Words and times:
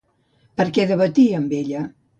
Per 0.61 0.65
què 0.79 0.87
debatia 0.95 1.39
amb 1.43 1.57
ella? 1.61 1.87